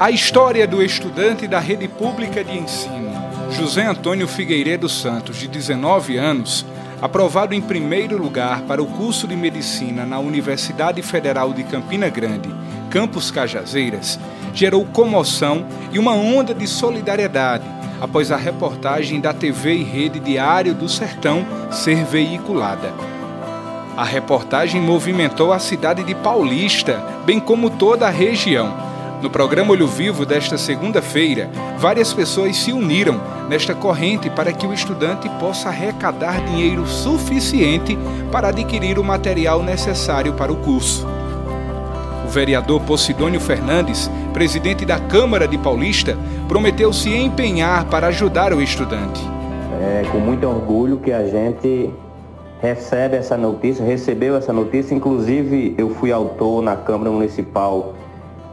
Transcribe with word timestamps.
A 0.00 0.10
história 0.10 0.66
do 0.66 0.82
estudante 0.82 1.46
da 1.46 1.58
rede 1.58 1.86
pública 1.86 2.42
de 2.42 2.56
ensino, 2.56 3.12
José 3.50 3.84
Antônio 3.84 4.26
Figueiredo 4.26 4.88
Santos, 4.88 5.36
de 5.36 5.46
19 5.46 6.16
anos, 6.16 6.64
aprovado 7.02 7.54
em 7.54 7.60
primeiro 7.60 8.16
lugar 8.16 8.62
para 8.62 8.82
o 8.82 8.86
curso 8.86 9.28
de 9.28 9.36
medicina 9.36 10.06
na 10.06 10.18
Universidade 10.18 11.02
Federal 11.02 11.52
de 11.52 11.64
Campina 11.64 12.08
Grande, 12.08 12.48
campus 12.88 13.30
Cajazeiras, 13.30 14.18
gerou 14.54 14.86
comoção 14.86 15.66
e 15.92 15.98
uma 15.98 16.12
onda 16.12 16.54
de 16.54 16.66
solidariedade 16.66 17.64
após 18.00 18.32
a 18.32 18.38
reportagem 18.38 19.20
da 19.20 19.34
TV 19.34 19.74
e 19.74 19.84
Rede 19.84 20.18
Diário 20.18 20.72
do 20.72 20.88
Sertão 20.88 21.44
ser 21.70 22.06
veiculada. 22.06 22.90
A 23.94 24.04
reportagem 24.04 24.80
movimentou 24.80 25.52
a 25.52 25.58
cidade 25.58 26.02
de 26.04 26.14
Paulista, 26.14 27.04
bem 27.26 27.38
como 27.38 27.68
toda 27.68 28.06
a 28.06 28.10
região 28.10 28.88
no 29.22 29.28
programa 29.28 29.72
Olho 29.72 29.86
Vivo 29.86 30.24
desta 30.24 30.56
segunda-feira, 30.56 31.50
várias 31.78 32.12
pessoas 32.12 32.56
se 32.56 32.72
uniram 32.72 33.20
nesta 33.48 33.74
corrente 33.74 34.30
para 34.30 34.52
que 34.52 34.66
o 34.66 34.72
estudante 34.72 35.28
possa 35.38 35.68
arrecadar 35.68 36.42
dinheiro 36.46 36.86
suficiente 36.86 37.98
para 38.32 38.48
adquirir 38.48 38.98
o 38.98 39.04
material 39.04 39.62
necessário 39.62 40.32
para 40.32 40.50
o 40.50 40.56
curso. 40.56 41.06
O 42.24 42.28
vereador 42.30 42.80
Posidônio 42.82 43.40
Fernandes, 43.40 44.10
presidente 44.32 44.86
da 44.86 44.98
Câmara 44.98 45.46
de 45.46 45.58
Paulista, 45.58 46.16
prometeu 46.48 46.92
se 46.92 47.14
empenhar 47.14 47.84
para 47.86 48.06
ajudar 48.06 48.54
o 48.54 48.62
estudante. 48.62 49.20
É 49.82 50.02
com 50.10 50.18
muito 50.18 50.46
orgulho 50.46 50.96
que 50.98 51.12
a 51.12 51.26
gente 51.26 51.90
recebe 52.62 53.16
essa 53.16 53.36
notícia, 53.36 53.84
recebeu 53.84 54.36
essa 54.36 54.52
notícia, 54.52 54.94
inclusive 54.94 55.74
eu 55.76 55.90
fui 55.90 56.12
autor 56.12 56.62
na 56.62 56.76
Câmara 56.76 57.10
Municipal 57.10 57.94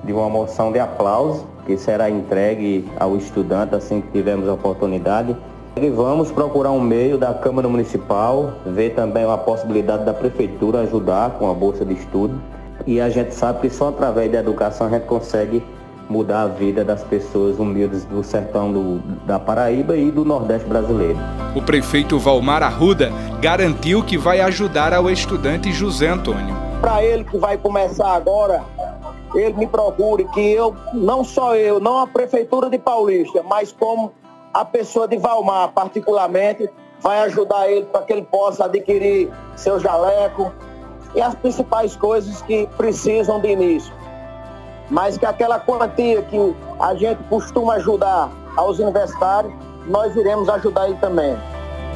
de 0.04 0.14
uma 0.14 0.30
moção 0.30 0.72
de 0.72 0.80
aplauso 0.80 1.46
que 1.66 1.78
será 1.78 2.10
entregue 2.10 2.90
ao 3.00 3.18
estudante 3.18 3.76
assim 3.76 4.02
que 4.02 4.12
tivermos 4.12 4.48
a 4.48 4.54
oportunidade. 4.54 5.36
E 5.76 5.90
vamos 5.90 6.32
procurar 6.32 6.72
um 6.72 6.80
meio 6.80 7.18
da 7.18 7.34
Câmara 7.34 7.68
Municipal, 7.68 8.54
ver 8.66 8.96
também 8.96 9.30
a 9.30 9.38
possibilidade 9.38 10.06
da 10.06 10.14
Prefeitura 10.14 10.80
ajudar 10.80 11.32
com 11.32 11.52
a 11.52 11.54
bolsa 11.54 11.86
de 11.86 11.94
estudo. 11.94 12.42
E 12.86 13.00
a 13.02 13.10
gente 13.10 13.34
sabe 13.36 13.60
que 13.60 13.70
só 13.70 13.90
através 13.90 14.32
da 14.32 14.40
educação 14.40 14.88
a 14.88 14.90
gente 14.90 15.06
consegue 15.06 15.62
mudar 16.10 16.44
a 16.44 16.48
vida 16.48 16.84
das 16.84 17.04
pessoas 17.04 17.60
humildes 17.60 18.06
do 18.06 18.24
sertão 18.24 18.72
do, 18.72 19.00
da 19.26 19.38
Paraíba 19.38 19.98
e 19.98 20.10
do 20.10 20.24
Nordeste 20.24 20.68
brasileiro. 20.68 21.18
O 21.56 21.62
prefeito 21.62 22.18
Valmar 22.18 22.64
Arruda 22.64 23.12
garantiu 23.42 24.02
que 24.04 24.18
vai 24.18 24.40
ajudar 24.40 24.94
ao 24.94 25.10
estudante 25.10 25.72
José 25.72 26.08
Antônio. 26.08 26.56
Para 26.80 27.04
ele 27.04 27.24
que 27.24 27.38
vai 27.38 27.58
começar 27.58 28.16
agora 28.16 28.64
ele 29.40 29.54
me 29.54 29.68
procure, 29.68 30.26
que 30.26 30.52
eu, 30.52 30.76
não 30.94 31.24
só 31.24 31.56
eu, 31.56 31.80
não 31.80 32.00
a 32.00 32.08
Prefeitura 32.08 32.70
de 32.70 32.78
Paulista, 32.78 33.44
mas 33.44 33.72
como 33.72 34.12
a 34.54 34.66
pessoa 34.66 35.08
de 35.08 35.18
Valmar, 35.18 35.72
particularmente, 35.74 36.70
vai 37.00 37.20
ajudar 37.22 37.70
ele 37.70 37.86
para 37.86 38.02
que 38.02 38.14
ele 38.14 38.24
possa 38.24 38.66
adquirir 38.66 39.32
seu 39.56 39.80
jaleco 39.80 40.52
e 41.16 41.22
as 41.22 41.36
principais 41.36 41.96
coisas 41.96 42.42
que 42.42 42.68
precisam 42.78 43.40
de 43.40 43.50
início. 43.50 43.94
Mas 44.90 45.18
que 45.18 45.26
aquela 45.26 45.60
quantia 45.60 46.22
que 46.24 46.56
a 46.80 46.96
gente 46.96 47.22
costuma 47.30 47.76
ajudar 47.76 48.32
aos 48.56 48.80
universitários, 48.80 49.54
nós 49.88 50.16
iremos 50.16 50.50
ajudar 50.50 50.88
ele 50.90 50.98
também. 50.98 51.38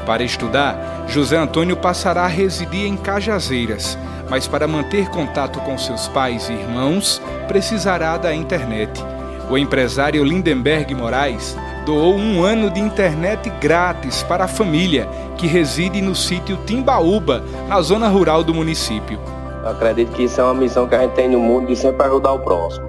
Para 0.05 0.23
estudar, 0.23 0.75
José 1.11 1.35
Antônio 1.35 1.75
passará 1.75 2.21
a 2.21 2.27
residir 2.27 2.87
em 2.87 2.95
Cajazeiras, 2.95 3.97
mas 4.29 4.47
para 4.47 4.65
manter 4.65 5.09
contato 5.09 5.59
com 5.59 5.77
seus 5.77 6.07
pais 6.07 6.47
e 6.47 6.53
irmãos, 6.53 7.21
precisará 7.49 8.15
da 8.15 8.33
internet. 8.33 9.03
O 9.49 9.57
empresário 9.57 10.23
Lindenberg 10.23 10.95
Moraes 10.95 11.57
doou 11.85 12.15
um 12.15 12.41
ano 12.41 12.69
de 12.69 12.79
internet 12.79 13.49
grátis 13.59 14.23
para 14.23 14.45
a 14.45 14.47
família 14.47 15.05
que 15.37 15.47
reside 15.47 16.01
no 16.01 16.15
sítio 16.15 16.55
Timbaúba, 16.65 17.43
na 17.67 17.81
zona 17.81 18.07
rural 18.07 18.41
do 18.41 18.53
município. 18.53 19.19
Eu 19.63 19.71
acredito 19.71 20.13
que 20.13 20.23
isso 20.23 20.39
é 20.39 20.43
uma 20.45 20.53
missão 20.53 20.87
que 20.87 20.95
a 20.95 21.01
gente 21.01 21.11
tem 21.11 21.27
no 21.27 21.39
mundo 21.39 21.67
de 21.67 21.75
sempre 21.75 22.07
ajudar 22.07 22.31
o 22.31 22.39
próximo. 22.39 22.87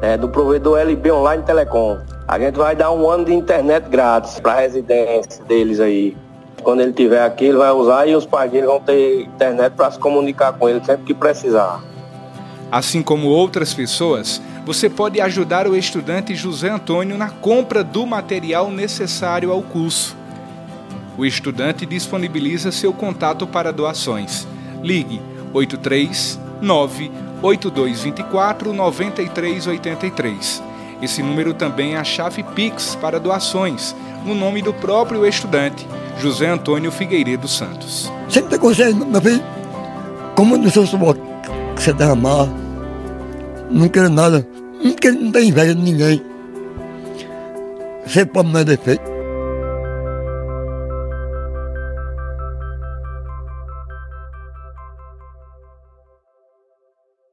É 0.00 0.16
do 0.16 0.28
provedor 0.28 0.78
LB 0.78 1.10
Online 1.10 1.42
Telecom. 1.42 1.98
A 2.28 2.38
gente 2.38 2.54
vai 2.54 2.76
dar 2.76 2.92
um 2.92 3.10
ano 3.10 3.24
de 3.24 3.34
internet 3.34 3.88
grátis 3.88 4.38
para 4.38 4.52
a 4.52 4.60
residência 4.60 5.42
deles 5.44 5.80
aí. 5.80 6.16
Quando 6.64 6.80
ele 6.80 6.94
tiver 6.94 7.22
aqui, 7.22 7.44
ele 7.44 7.58
vai 7.58 7.70
usar 7.70 8.08
e 8.08 8.16
os 8.16 8.24
pais 8.24 8.50
dele 8.50 8.66
vão 8.66 8.80
ter 8.80 9.24
internet 9.24 9.74
para 9.74 9.90
se 9.90 9.98
comunicar 9.98 10.54
com 10.54 10.66
ele 10.66 10.82
sempre 10.82 11.04
que 11.04 11.12
precisar. 11.12 11.80
Assim 12.72 13.02
como 13.02 13.28
outras 13.28 13.74
pessoas, 13.74 14.40
você 14.64 14.88
pode 14.88 15.20
ajudar 15.20 15.68
o 15.68 15.76
estudante 15.76 16.34
José 16.34 16.70
Antônio 16.70 17.18
na 17.18 17.28
compra 17.28 17.84
do 17.84 18.06
material 18.06 18.70
necessário 18.70 19.52
ao 19.52 19.60
curso. 19.60 20.16
O 21.18 21.26
estudante 21.26 21.84
disponibiliza 21.84 22.72
seu 22.72 22.94
contato 22.94 23.46
para 23.46 23.70
doações. 23.70 24.48
Ligue 24.82 25.20
839 25.52 27.12
8224 27.42 28.72
9383. 28.72 30.62
Esse 31.02 31.22
número 31.22 31.52
também 31.52 31.94
é 31.94 31.98
a 31.98 32.04
chave 32.04 32.42
Pix 32.42 32.96
para 32.96 33.20
doações, 33.20 33.94
no 34.24 34.34
nome 34.34 34.62
do 34.62 34.72
próprio 34.72 35.26
estudante. 35.26 35.86
José 36.18 36.48
Antônio 36.48 36.90
Figueiredo 36.90 37.48
Santos. 37.48 38.10
Sempre 38.28 38.58
conselho, 38.58 38.96
meu 39.06 39.20
filho. 39.20 39.42
Como 40.34 40.56
no 40.56 40.70
seu 40.70 40.86
suor 40.86 41.16
que 41.76 41.82
você 41.82 41.92
derramar, 41.92 42.48
não 43.70 43.88
quero 43.88 44.08
nada, 44.08 44.46
não, 44.82 44.92
quero, 44.92 45.20
não 45.20 45.32
tem 45.32 45.48
inveja 45.48 45.74
de 45.74 45.82
ninguém. 45.82 46.22
Você 48.06 48.24
pode 48.24 48.48
não 48.50 48.60
é 48.60 48.64
defeito. 48.64 49.13